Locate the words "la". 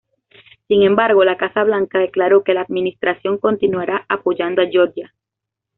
1.23-1.37, 2.55-2.61